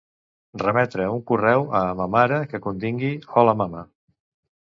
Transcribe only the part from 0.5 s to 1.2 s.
Remetre